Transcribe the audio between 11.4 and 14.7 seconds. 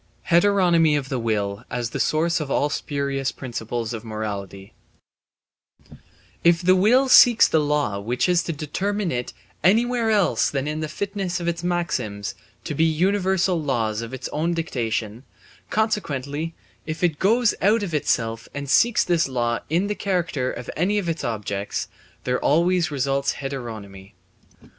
its maxims to be universal laws of its own